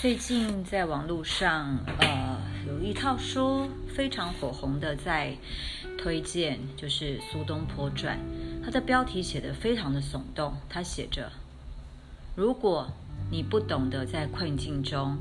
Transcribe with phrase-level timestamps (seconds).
[0.00, 5.36] 最近在网络上，呃，有一套书非常火红的，在
[5.98, 8.16] 推荐，就是《苏东坡传》。
[8.64, 11.30] 它的标题写得非常的耸动，它写着
[12.34, 12.90] ：“如果
[13.30, 15.18] 你不懂得在困境中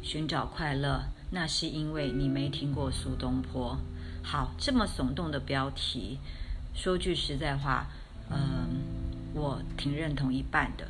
[0.00, 1.02] 寻找快乐，
[1.32, 3.76] 那是因为你没听过苏东坡。”
[4.22, 6.20] 好，这么耸动的标题，
[6.72, 7.88] 说句实在话，
[8.30, 8.78] 嗯，
[9.34, 10.86] 我挺认同一半的。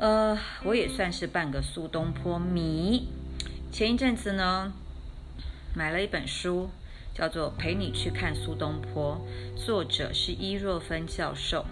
[0.00, 3.08] 呃，我也算是半个苏东坡迷。
[3.70, 4.72] 前一阵子呢，
[5.76, 6.70] 买了一本书，
[7.14, 9.20] 叫做《陪你去看苏东坡》，
[9.62, 11.66] 作者是伊若芬教授。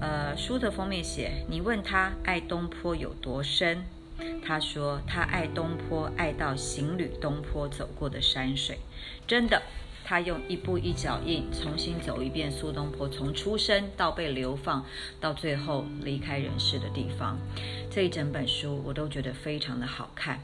[0.00, 3.84] 呃，书的封面写：你问他爱东坡有多深，
[4.42, 8.78] 他说他爱东坡爱到行旅东坡走过的山水，
[9.26, 9.60] 真的。
[10.08, 14.86] 他用一步一脚印重新走一遍苏东坡从出生到被流放
[15.20, 17.36] 到最后离开人世的地方，
[17.90, 20.40] 这一整本书我都觉得非常的好看。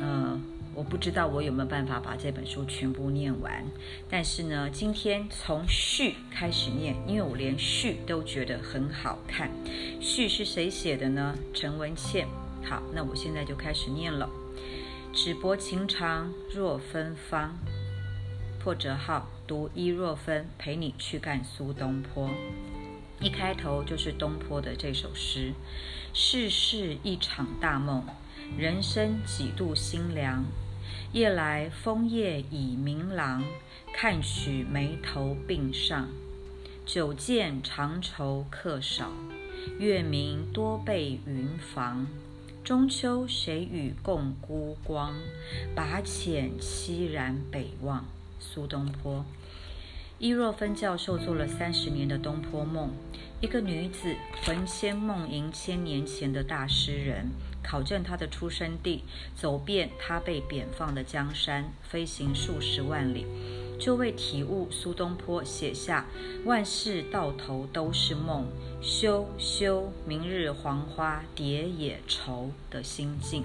[0.00, 0.40] 呃，
[0.74, 3.62] 我不知道我有没有办法把这本书全部念完，
[4.08, 9.50] 但是呢，今天从序开始念，因为我连序都觉得很好看。
[10.00, 11.36] 序是谁写的呢？
[11.52, 12.26] 陈文茜。
[12.64, 14.30] 好，那我现在就开始念了。
[15.12, 17.54] 只薄情长若芬芳。
[18.58, 22.28] 破折号读伊若芬陪你去看苏东坡，
[23.20, 25.52] 一开头就是东坡的这首诗：
[26.12, 28.04] 世事一场大梦，
[28.58, 30.44] 人生几度心凉。
[31.12, 33.44] 夜来风叶已明朗，
[33.94, 36.08] 看取眉头鬓上。
[36.84, 39.12] 久见长愁客少，
[39.78, 42.06] 月明多被云妨。
[42.64, 45.14] 中秋谁与共孤光？
[45.74, 48.04] 把浅凄然北望。
[48.38, 49.24] 苏东坡，
[50.18, 52.90] 伊若芬教授做了三十年的东坡梦，
[53.40, 57.30] 一个女子魂牵梦萦千年前的大诗人，
[57.62, 59.04] 考证他的出生地，
[59.34, 63.26] 走遍他被贬放的江山，飞行数十万里，
[63.78, 66.06] 就为体悟苏东坡写下
[66.44, 68.46] “万事到头都是梦，
[68.82, 73.44] 休休，明日黄花蝶也愁”的心境。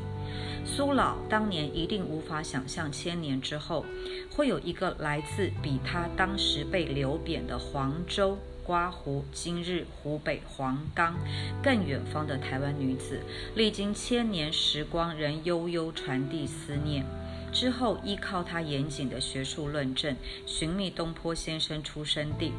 [0.66, 3.85] 苏老当年一定无法想象，千年之后
[4.31, 11.15] 会有一个来自比他当时被流贬的黄州瓜湖，今日湖北黄冈
[11.61, 13.19] 更远方的台湾女子，
[13.55, 17.05] 历经千年时光，仍悠悠传递思念。
[17.53, 20.15] 之后依靠他严谨的学术论证，
[20.45, 22.51] 寻觅东坡先生出生地，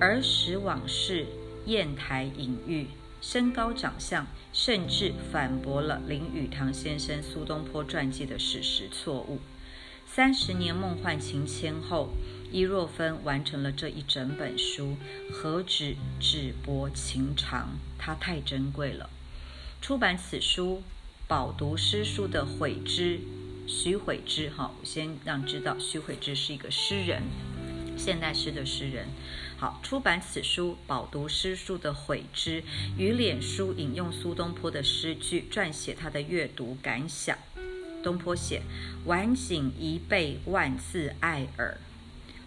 [0.00, 1.26] 儿时往事，
[1.66, 2.88] 砚台隐喻。
[3.20, 9.40] 身高长相，甚至反驳了林语堂先生苏东坡传记的史实错误。
[10.06, 12.10] 三十年梦幻情牵后，
[12.50, 14.96] 伊若芬完成了这一整本书，
[15.32, 19.10] 何止纸薄情长，它太珍贵了。
[19.82, 20.82] 出版此书，
[21.26, 23.20] 饱读诗书的悔之，
[23.68, 27.22] 徐悔之，哈，我先让知道，徐悔之是一个诗人，
[27.98, 29.06] 现代诗的诗人。
[29.58, 32.64] 好，出版此书，饱读诗书的悔之，
[32.96, 37.36] 于脸书引用苏东坡的诗句，撰写他的阅读感想。
[38.02, 38.62] 东坡写
[39.04, 41.76] ：“晚景一倍万字爱耳。”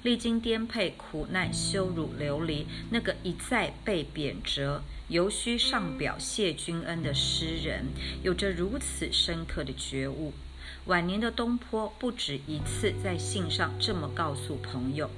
[0.01, 4.79] 历经颠沛苦难、羞辱流离，那个一再被贬谪，
[5.09, 7.85] 犹需上表谢君恩的诗人，
[8.23, 10.33] 有着如此深刻的觉悟。
[10.85, 15.09] 晚年的东坡不止一次在信上这么告诉朋友。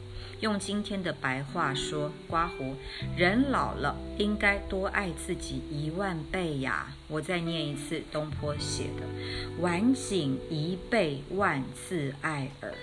[0.42, 2.76] 用今天的白话说，刮胡，
[3.16, 6.94] 人老了应该多爱自己一万倍呀！
[7.08, 9.08] 我再念一次东坡写的
[9.62, 12.74] “晚景一倍万自爱耳”，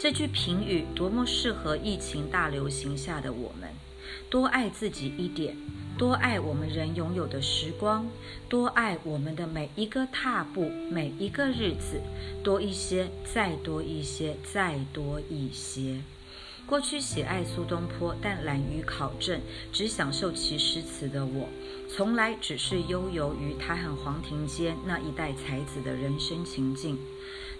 [0.00, 3.68] 这句评语多么适合疫情大流行下的我们！
[4.30, 5.54] 多爱自己一点，
[5.96, 8.04] 多爱我们人拥有的时光，
[8.48, 12.00] 多爱我们的每一个踏步，每一个日子，
[12.42, 16.00] 多一些，再多一些，再多一些。
[16.66, 19.40] 过去喜爱苏东坡，但懒于考证，
[19.72, 21.48] 只享受其诗词的我，
[21.88, 26.98] 从来只是悠游于他和黄庭坚那一代才子的人生情境。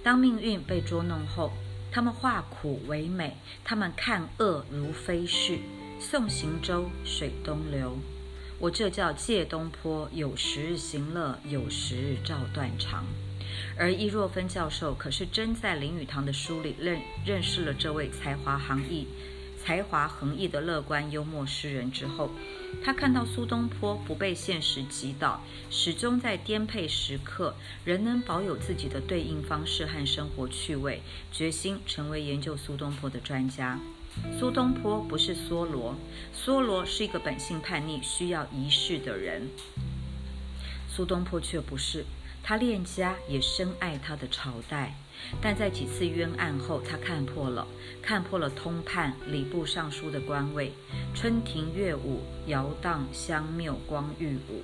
[0.03, 1.53] 当命运被捉弄后，
[1.93, 5.59] 他们化苦为美，他们看恶如飞絮。
[6.01, 7.97] 送行舟，水东流。
[8.59, 13.05] 我这叫借东坡，有时行乐，有时照断肠。
[13.77, 19.07] 而易若芬教授可是真在林语堂的书里认认识了这位才华横溢、
[19.63, 22.31] 才华横溢的乐观幽默诗人之后，
[22.85, 27.55] 他看到苏东坡不被现实击倒，始终在颠沛时刻
[27.85, 31.03] 仍能保有自己的对应方式和生活趣味，
[31.33, 33.79] 决心成为研究苏东坡的专家。
[34.39, 35.97] 苏东坡不是梭罗，
[36.35, 39.49] 梭罗是一个本性叛逆、需要仪式的人。
[40.89, 42.05] 苏东坡却不是，
[42.43, 44.95] 他恋家也深爱他的朝代，
[45.41, 47.67] 但在几次冤案后，他看破了，
[48.01, 50.73] 看破了通判礼部尚书的官位，
[51.15, 54.63] 春庭乐舞，摇荡香缪光玉舞。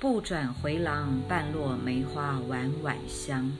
[0.00, 3.50] 不转回廊，半落梅花晚晚香。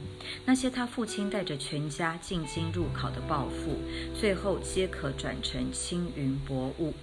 [0.44, 3.76] 那些他父亲带着全家进京入考的暴富，
[4.14, 6.94] 最后皆可转成青云薄雾。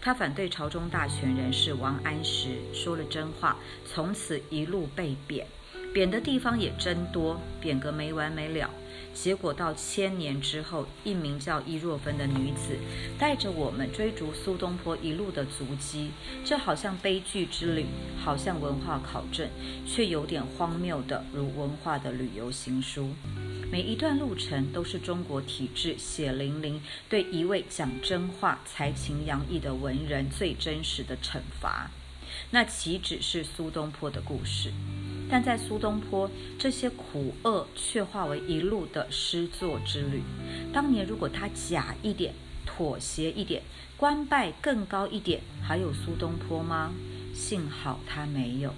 [0.00, 3.56] 他反对朝中大权人士王安石，说了真话，
[3.86, 5.46] 从此一路被贬，
[5.94, 8.68] 贬的地方也真多，贬个没完没了。
[9.12, 12.78] 结果到千年之后，一名叫伊若芬的女子
[13.18, 16.10] 带着我们追逐苏东坡一路的足迹，
[16.44, 17.86] 这好像悲剧之旅，
[18.18, 19.48] 好像文化考证，
[19.86, 23.10] 却有点荒谬的，如文化的旅游行书。
[23.70, 31.90] 每一段路程都是中国体制血淋淋对一位讲真话、才情洋溢的文人最真实的惩罚。
[32.50, 34.72] 那岂止是苏东坡的故事？
[35.30, 40.22] 但在苏东坡这些苦厄却化为一路的诗作之旅。
[40.72, 42.34] 当年如果他假一点、
[42.66, 43.62] 妥协一点、
[43.96, 46.92] 官拜更高一点，还有苏东坡吗？
[47.32, 48.74] 幸好他没有。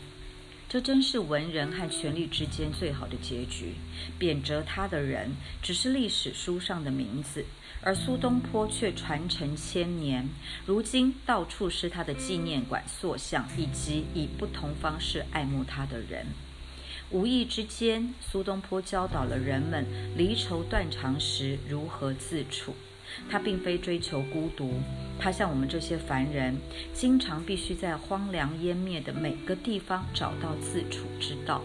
[0.69, 3.75] 这真是文人和权力之间最好的结局。
[4.19, 5.33] 贬谪他的人
[5.63, 7.45] 只是历史书上的名字，
[7.83, 10.29] 而苏东坡却传承千年。
[10.65, 16.27] 如今到处是他的纪念馆、塑像，以及以不同方式爱慕他的人。
[17.11, 19.85] 无意之间，苏东坡教导了人们
[20.17, 22.75] 离愁断肠时如何自处。
[23.29, 24.81] 他并非追求孤独，
[25.19, 26.57] 他像我们这些凡人，
[26.95, 31.61] 经常必须在荒凉湮灭的每个地方找到自处之道。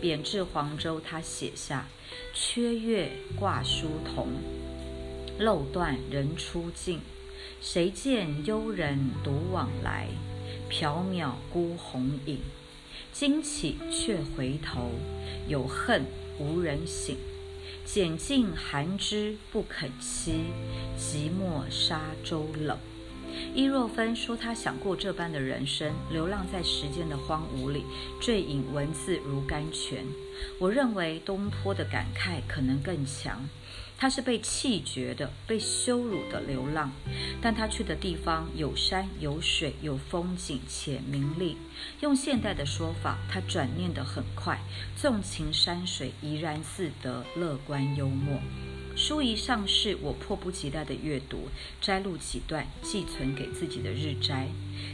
[0.00, 1.86] 贬至黄州，他写下
[2.34, 4.26] ：“缺月挂疏桐，
[5.38, 7.00] 漏断人初静。
[7.60, 10.08] 谁见幽人独往来？
[10.70, 12.38] 缥缈孤鸿影。
[13.12, 14.90] 惊起却回头，
[15.48, 16.04] 有恨
[16.38, 17.16] 无人省。”
[17.84, 20.34] 拣尽寒枝不肯栖，
[20.96, 22.78] 寂寞沙洲冷。
[23.54, 27.84] 伊若芬说：“他想过这般的人生，流浪在时间的荒芜里，
[28.20, 30.04] 醉饮文字如甘泉。”
[30.60, 33.48] 我认为东坡的感慨可能更强。
[34.02, 36.90] 他是被弃绝的、被羞辱的流浪，
[37.40, 41.56] 但他去的地方有山有水有风景且名利。
[42.00, 44.58] 用现代的说法，他转念得很快，
[44.96, 48.40] 纵情山水，怡然自得，乐观幽默。
[48.96, 51.48] 书一上市，我迫不及待地阅读，
[51.80, 54.48] 摘录几段，寄存给自己的日摘。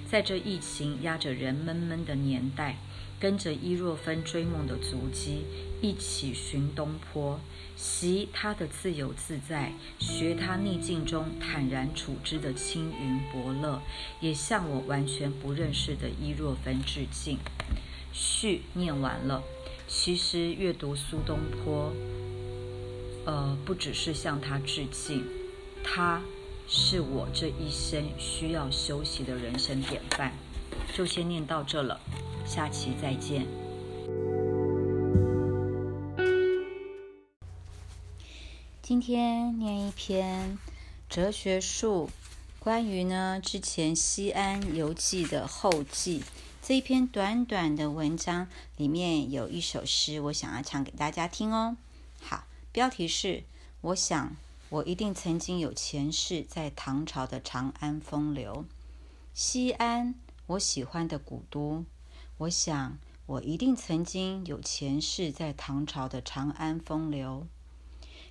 [0.07, 2.77] 在这疫情压着人闷闷的年代。
[3.21, 5.45] 跟着伊若芬追梦的足迹，
[5.81, 7.41] 一起寻东坡，
[7.77, 13.83] 习他的自由自在，学他逆境中坦然处之的青云伯乐，
[14.21, 17.39] 也向我完全不认识的伊若芬致敬。
[18.13, 19.43] 序念完了，
[19.89, 21.93] 其实阅读苏东坡，
[23.25, 25.25] 呃，不只是向他致敬，
[25.83, 26.23] 他
[26.69, 30.33] 是我这一生需要修习的人生典范。
[30.95, 32.01] 就先念到这了。
[32.49, 33.47] 下期再见。
[38.81, 40.59] 今天念一篇
[41.11, 42.09] 哲学术，
[42.59, 46.23] 关于呢之前西安游记的后记。
[46.63, 51.77] 这一篇短短的文章里面有一首诗，我想要唱给大家听哦。
[52.19, 53.45] 好，标题是：
[53.83, 54.35] 我想
[54.71, 58.65] 我一定曾经有前世在唐朝的长安风流。
[59.35, 60.15] 西安，
[60.47, 61.85] 我喜欢的古都。
[62.39, 67.49] 我想，我一定曾经有前世在唐朝的长安风流。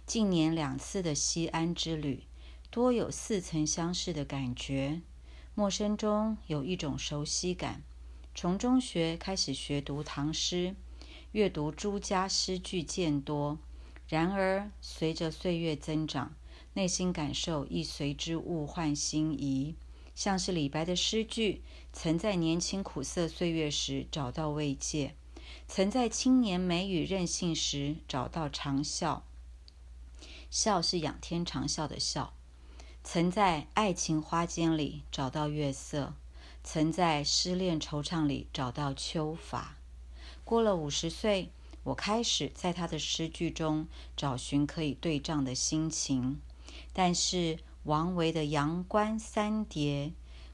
[0.05, 2.23] 近年两次的西安之旅，
[2.71, 5.01] 多有似曾相识的感觉，
[5.53, 7.83] 陌生中有一种熟悉感。
[8.33, 10.77] 从中学开始学读唐诗，
[11.33, 13.59] 阅读诸家诗句渐多。
[14.07, 16.33] 然而，随着岁月增长，
[16.75, 19.75] 内心感受亦随之物换星移。
[20.17, 21.61] 像是李白的诗句，
[21.93, 25.13] 曾在年轻苦涩岁月时找到慰藉，
[25.67, 29.21] 曾在青年美与任性时找到长啸。
[30.49, 32.33] 笑是仰天长啸的笑。
[33.03, 36.15] 曾在爱情花间里找到月色，
[36.63, 39.77] 曾在失恋惆怅里找到秋乏。
[40.43, 41.51] 过了五十岁，
[41.83, 46.41] 我开始在他的诗句中找寻可以对仗的心情，
[46.91, 47.59] 但是。
[47.87, 50.07] 王维的《阳关三叠》，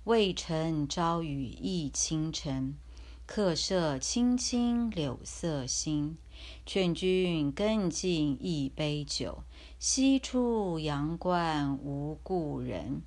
[0.03, 2.77] 渭城朝雨浥轻尘，
[3.25, 6.15] 客舍青青柳色新。
[6.63, 9.41] 劝君更尽一杯酒，
[9.79, 13.01] 西出阳关无故人。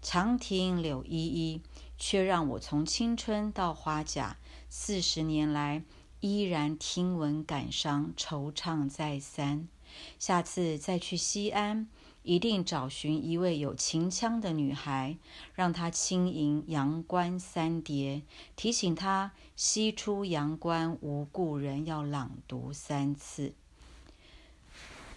[0.00, 1.60] 长亭柳依依，
[1.98, 4.38] 却让我从青春到花甲，
[4.70, 5.82] 四十年来
[6.20, 9.68] 依然听闻感伤，惆怅再三。
[10.18, 11.88] 下次再去西安，
[12.26, 15.16] 一定找寻一位有秦腔的女孩，
[15.54, 18.16] 让她轻吟《阳关三叠》，
[18.56, 23.54] 提醒她西出阳关无故人，要朗读三次。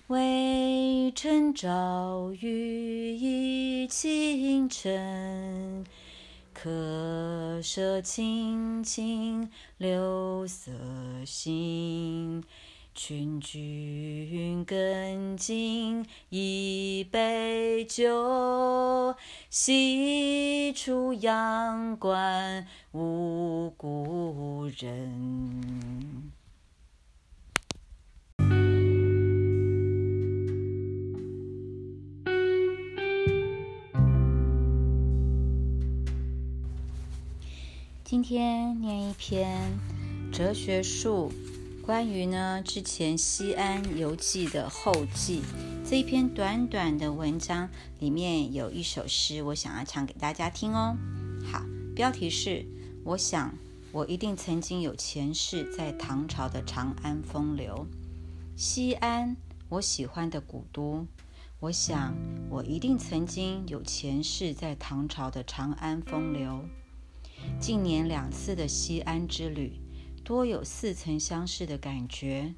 [0.06, 5.84] 渭城朝雨浥轻尘，
[6.54, 10.72] 客舍青青柳色
[11.26, 12.44] 新。
[12.94, 19.16] 劝君更尽一杯酒，
[19.50, 26.32] 西出阳关无故人。
[38.04, 39.80] 今天念一篇
[40.34, 41.32] 哲学书，
[41.90, 45.42] 关于呢之前西安游记的后记。
[45.84, 47.68] 这一篇短短的文章
[47.98, 50.96] 里面有一首诗，我想要唱给大家听哦。
[51.52, 51.66] 好，
[51.96, 52.64] 标题是：
[53.04, 53.56] 我想
[53.92, 57.88] 我一定曾经有前世在唐朝的长安风流。
[58.56, 59.36] 西安，
[59.70, 61.08] 我喜欢的古都。
[61.60, 62.16] 我想
[62.52, 66.66] 我一定曾经有前世在唐朝的长安风流。
[67.60, 69.80] 近年两次的西安之旅，
[70.30, 72.54] 多有似曾相识的感觉，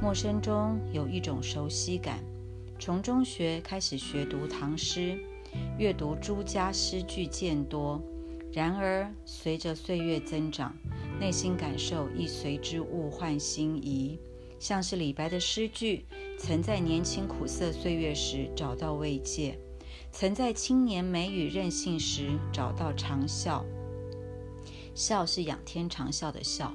[0.00, 2.18] 陌生中有一种熟悉感。
[2.78, 5.22] 从中学开始学读唐诗，
[5.76, 8.02] 阅读诸家诗句渐多。
[8.50, 10.74] 然而随着岁月增长，
[11.20, 14.18] 内心感受亦随之物换星移。
[14.58, 16.06] 像是李白的诗句，
[16.38, 19.58] 曾在年轻苦涩岁月时找到慰藉，
[20.10, 23.62] 曾在青年美与任性时找到长啸。
[24.94, 26.74] 笑是仰天长啸的笑，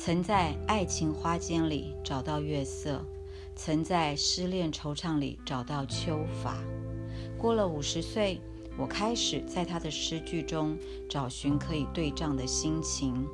[0.00, 3.04] 曾在爱情花间里找到月色，
[3.56, 6.56] 曾在失恋惆怅里找到秋法。
[7.36, 8.40] 过了五十岁，
[8.78, 10.78] 我开始在他的诗句中
[11.10, 13.26] 找寻可以对仗的心情。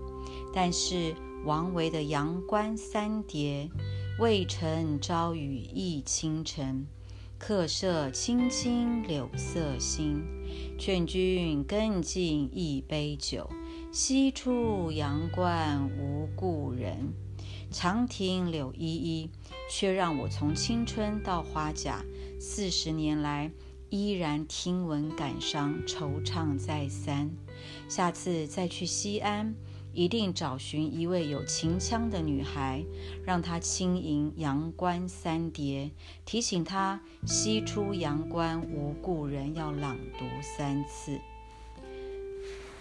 [0.55, 3.69] 但是王维的《阳关三叠》，
[4.23, 6.87] 渭城朝雨浥轻尘，
[7.39, 10.25] 客舍青青柳色新。
[10.79, 13.51] 劝君更尽一杯酒。
[13.95, 17.15] 西出阳关无故人，
[17.71, 19.31] 长亭柳依依，
[19.71, 22.05] 却让我从青春到花甲，
[22.41, 23.53] 四十年来
[23.91, 27.31] 依然听闻感伤，惆怅再三。
[27.89, 29.55] 下次再去西安，
[29.93, 32.85] 一定找寻一位有秦腔的女孩，
[33.25, 35.85] 让她轻吟《阳关三叠》，
[36.25, 41.21] 提醒她西出阳关无故人，要朗读三次。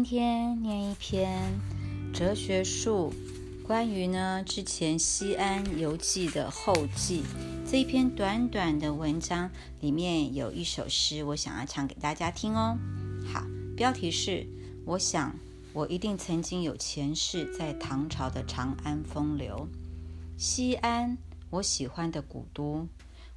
[0.00, 1.60] 今天念一篇
[2.14, 3.12] 哲学书，
[3.62, 7.22] 关于呢之前西安游记的后记。
[7.66, 12.78] 这一篇短短的文章里面有一首诗，我想要唱给大家听哦。
[13.30, 13.44] 好，
[13.76, 14.46] 标题是：
[14.86, 15.36] 我想
[15.74, 19.68] 我一定曾经有前世在唐朝的长安风流。
[20.38, 21.18] 西安，
[21.50, 22.88] 我喜欢的古都。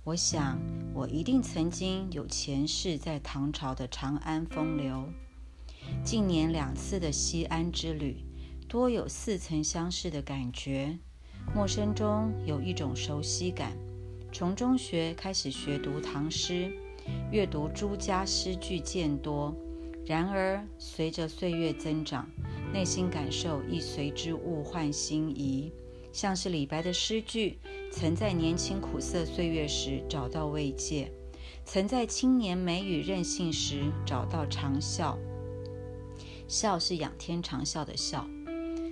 [0.05, 0.58] 我想
[0.93, 5.10] 我一定曾经有前世在唐朝的长安风流。
[6.04, 8.24] 近年两次的西安之旅，
[8.68, 10.98] 多有似曾相识的感觉，
[11.56, 13.72] 陌生中有一种熟悉感。
[14.32, 16.72] 从中学开始学读唐诗，
[17.32, 19.56] 阅读诸家诗句渐多。
[20.06, 22.28] 然而随着岁月增长，
[22.74, 25.72] 内心感受亦随之物换星移。
[26.12, 27.58] 像是李白的诗句，
[27.92, 31.12] 曾在年轻苦涩岁月时找到慰藉，
[31.63, 35.18] 曾在青年美与任性时找到长啸。
[36.53, 38.27] 笑是仰天长啸的笑，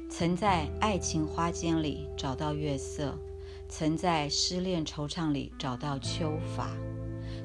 [0.09, 3.15] 曾在爱情花间里找到月色，
[3.69, 6.75] 曾在失恋惆怅里找到秋法。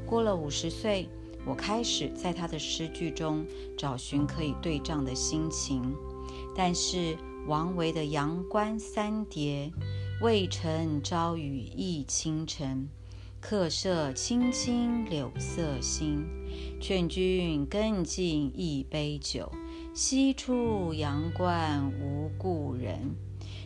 [0.07, 1.07] 过了五十岁，
[1.45, 3.45] 我开始在他的诗句中
[3.77, 5.95] 找寻可以对仗的心情。
[6.57, 7.15] 但是
[7.47, 9.71] 王维的《阳关三叠》，
[10.25, 12.89] 渭城朝雨浥轻尘。
[13.39, 16.25] 客舍青青柳色新，
[16.81, 19.53] 劝君更尽一杯酒。
[19.97, 23.17] 西出阳关无故人，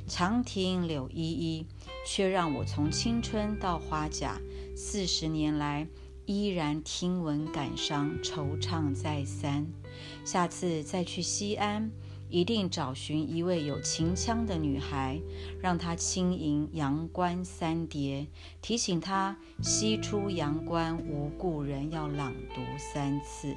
[0.07, 1.67] 长亭柳依依，
[2.07, 4.41] 却让我从青春到花甲，
[4.77, 5.89] 四十年来
[6.27, 9.67] 依然听闻感伤，惆怅再三。
[10.25, 11.91] 下次再去西安。
[12.29, 15.21] 一定找寻一位有秦腔的女孩，
[15.61, 18.21] 让她轻吟《阳关三叠》，
[18.63, 23.57] 提醒她西出阳关无故人，要朗读三次。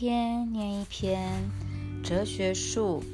[0.00, 1.50] 天念一篇
[2.02, 3.04] 哲学术，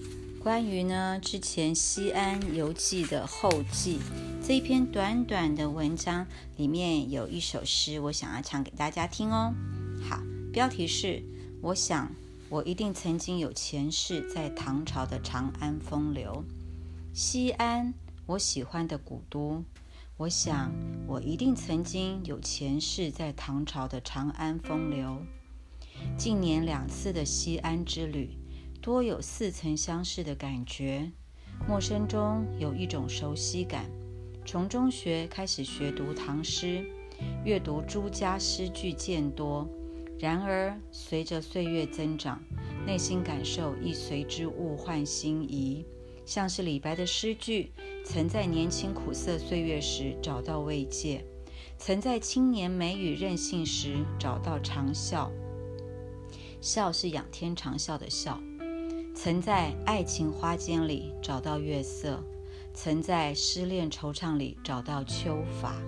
[0.41, 3.99] 关于呢之前西安游记的后记。
[4.41, 6.25] 这一篇短短的文章
[6.57, 9.53] 里面有一首诗，我想要唱给大家听哦。
[10.09, 11.25] 好，标题是：
[11.61, 12.09] 我想
[12.49, 16.45] 我一定曾经有前世在唐朝的长安风流。
[17.13, 17.93] 西安，
[18.27, 19.65] 我喜欢的古都。
[20.19, 20.73] 我想
[21.09, 25.21] 我一定曾经有前世在唐朝的长安风流。
[26.19, 28.37] 近年两次的西安之旅，
[28.81, 31.11] 多有似曾相识的感觉，
[31.69, 33.87] 陌生中有一种熟悉感。
[34.45, 36.87] 从中学开始学读唐诗，
[37.45, 39.69] 阅读诸家诗句渐多。
[40.19, 42.41] 然而随着岁月增长，
[42.87, 45.85] 内心感受亦随之物换星移。
[46.25, 47.71] 像是李白的诗句，
[48.05, 51.25] 曾在年轻苦涩岁月时找到慰藉，
[51.77, 55.31] 曾在青年美与任性时找到长啸。
[56.67, 58.41] 笑是仰天长啸的笑，
[59.15, 62.21] 曾在爱情花间里找到月色，
[62.75, 65.81] 曾在失恋惆怅里找到秋法。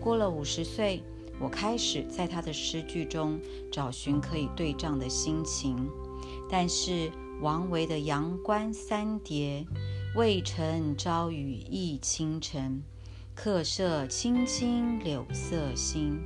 [0.00, 1.00] 过了五十岁，
[1.38, 5.88] 我开始在他的诗句中找寻可以对仗的心情。
[6.50, 9.64] 但是王维的《阳关三叠》，
[10.18, 12.82] 渭城朝雨浥轻尘，
[13.32, 16.18] 客舍青青柳色新，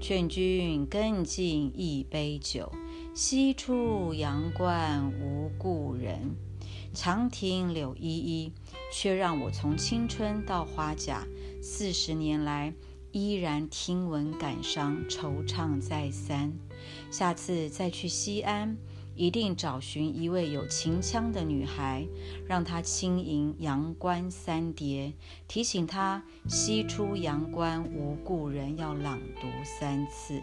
[0.00, 2.72] 劝君更尽一杯酒。
[3.16, 6.36] 西出阳关无故人，
[6.92, 8.52] 长亭柳依依，
[8.92, 11.26] 却让我从青春到花甲，
[11.62, 12.74] 四十年来
[13.12, 16.52] 依然听闻感伤，惆怅再三。
[17.10, 18.76] 下次再去西安，
[19.14, 22.06] 一定找寻一位有秦腔的女孩，
[22.46, 25.06] 让她轻吟《阳关三叠》，
[25.48, 30.42] 提醒她西出阳关无故人，要朗读三次。